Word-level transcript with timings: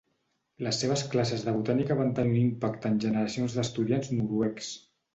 Les 0.67 0.79
seves 0.83 1.03
classes 1.11 1.43
de 1.49 1.53
botànica 1.59 1.99
van 2.01 2.11
tenir 2.21 2.33
un 2.39 2.49
impacte 2.55 2.93
en 2.95 2.99
generacions 3.07 3.61
d'estudiants 3.63 4.15
noruecs. 4.21 4.77